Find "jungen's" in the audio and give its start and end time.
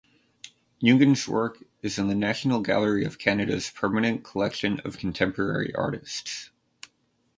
0.81-1.27